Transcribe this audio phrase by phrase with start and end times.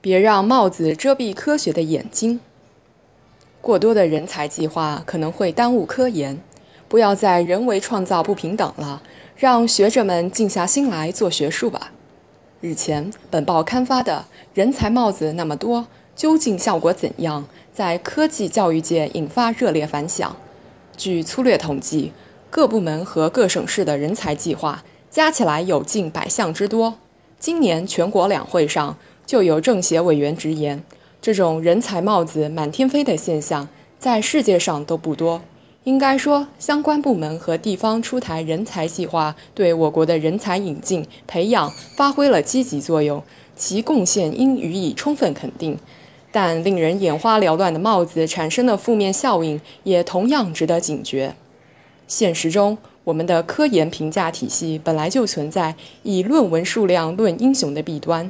[0.00, 2.40] 别让帽子遮蔽科学的眼睛。
[3.60, 6.40] 过多的人才计划可能会耽误科研，
[6.88, 9.02] 不要再人为创造不平等了，
[9.36, 11.92] 让学者们静下心来做学术吧。
[12.62, 14.24] 日前，本报刊发的
[14.54, 15.86] “人才帽子那么多，
[16.16, 20.34] 究竟效果怎样”在科技教育界引发热烈反响。
[20.96, 22.12] 据粗略统计，
[22.48, 26.96] 各部门和各省市的人才计划加起来有近百项之多。
[27.38, 28.96] 今年全国两会上。
[29.30, 30.82] 就有政协委员直言，
[31.22, 35.40] 这种人才帽子满天飞的现象在世界上都不多。
[35.84, 43.22] 应该说，相关部门和地方出台人才计划，对我国的人才引进培养发挥了积极作用，
[43.54, 45.78] 其贡献应予以充分肯定。
[46.32, 51.36] 但令人眼花缭乱的帽子产生的负面效应，也同样值得警觉。
[52.08, 58.28] 现实中，我们的科研评价体系本来就存在以论文数量论英雄的弊端。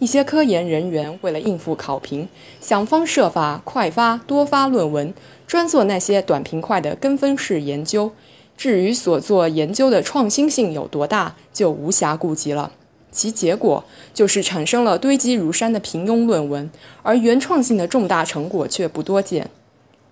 [0.00, 2.26] 一些科研人员为了应付考评，
[2.58, 5.12] 想方设法快发多发论文，
[5.46, 8.10] 专做那些短平快的跟风式研究。
[8.56, 12.72] 至于所做研究的创新性有多大，就无暇顾及了。
[13.12, 16.70] 其结果就是产生了堆积如山的平庸论文，
[17.02, 19.50] 而原创性的重大成果却不多见。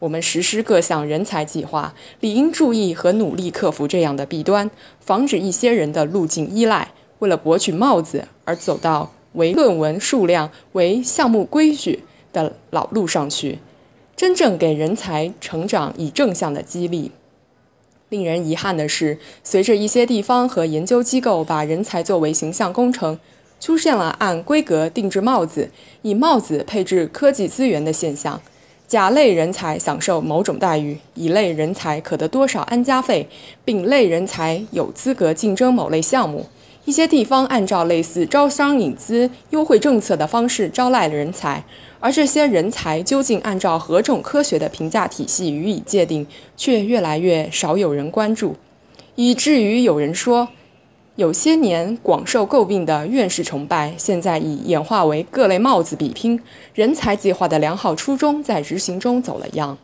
[0.01, 9.12] 我们实施各项人才计划，理应注意和努力克服这样的弊端，防止一些人的路径依赖，为了博取帽子而走到。
[9.39, 13.61] 为论文数量为项目规矩的老路上去，
[14.14, 17.12] 真正给人才成长以正向的激励。
[18.11, 23.19] 令人遗憾的是，随着一些地方和研究机构把人才作为形象工程，
[23.61, 25.70] 出现了按规格定制帽子、
[26.03, 28.41] 以帽子配置科技资源的现象。
[28.86, 33.28] 甲类人才享受某种待遇，乙类人才可得多少安家费，
[33.62, 36.47] 丙类人才有资格竞争某类项目。
[36.89, 41.62] 一些地方按照类似招商引资优惠政策的方式招揽人才，
[42.00, 48.56] 而这些人才究竟按照何种科学的评价体系予以界定，却越来越少有人关注，
[49.16, 50.48] 以至于有人说，
[51.16, 56.41] 有些年广受诟病的院士崇拜，现在已演化为各类帽子比拼，
[56.72, 59.77] 人才计划的良好初衷在执行中走了样。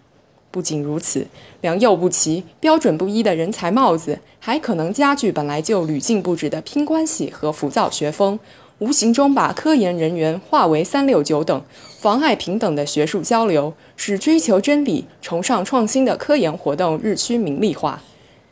[0.54, 1.26] 不仅如此，
[1.62, 8.38] 良莠不齐、标准不一的人才帽子，还可能加剧本来就屡禁不止的拼关系和浮躁学风，
[8.78, 11.60] 无形中把科研人员化为三六九等，
[11.98, 18.00] 妨碍平等的学术交流，使追求真理、崇尚创新的科研活动日趋名利化。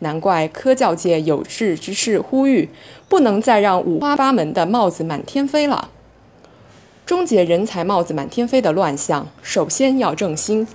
[0.01, 2.69] 难怪科教界有志之士呼吁，
[3.09, 5.91] 不能再让五花八门的帽子满天飞了。
[7.07, 10.67] 终结人才帽子满天飞的乱象，首先要正心。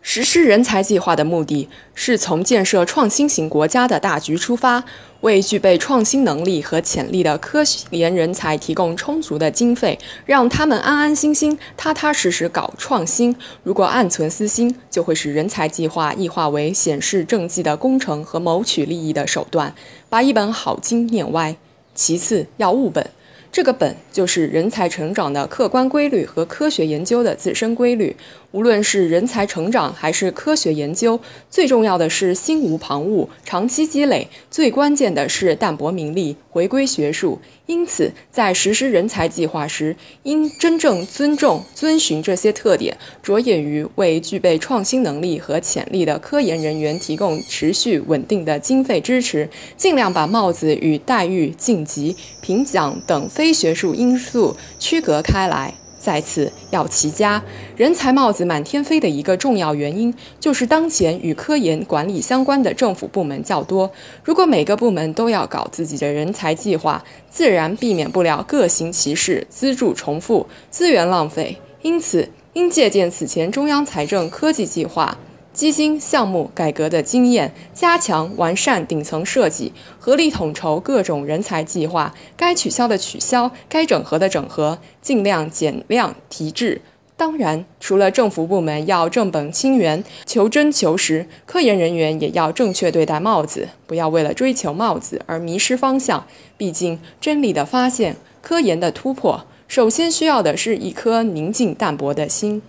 [0.00, 4.84] 实施人才计划的目的是从建设创新型国家的大局出发，
[5.20, 13.36] 为具备创新能力和潜力的科研人才提供充足的经费，让他们安安心心、踏踏实实搞创新。
[13.62, 19.74] 如果暗存私心，就会使人才计划异化为显示政绩的工程和谋取利益的手段，
[20.08, 21.56] 把一本好经念歪。
[21.94, 23.10] 其次，要务本。
[23.50, 28.14] 这个本就是人才成长的客观规律和科学研究的自身规律。
[28.52, 31.20] 无论是人才成长还是科学研究，
[31.50, 37.38] 最重要的是心无旁骛、长期积累；最关键的是淡泊名利、回归学术。
[37.66, 55.72] 因此，在实施人才计划时，应真正尊重、遵循这些特点，着眼于为具备创新能力和潜力的科研人员提供持续稳定的经费支持，尽量把帽子与待遇、晋级、评奖等非学术因素区隔开来。
[55.96, 57.40] 在此要齐家，
[57.76, 63.88] 人才帽子满天飞的一个重要原因，就是当前与科研管理相关的政府部门较多。
[64.24, 71.58] 如果每个部门都要搞自己的人才计划，自然避免不了各行其事、资助重复、资源浪费。
[71.82, 75.16] 因此，应借鉴此前中央财政科技计划。
[75.58, 86.80] 基金项目改革的经验，加强完善顶层设计，合理统筹各种人才计划，该取消的取消，该整合的整合，尽量减量提质。
[87.16, 96.24] 当然，除了政府部门要正本清源、求真求实，科研人员也要正确对待帽子，不要为了追求帽子而迷失方向。
[96.56, 102.62] 毕竟，真理的发现、科研的突破，首先需要的是一颗宁静淡泊的心。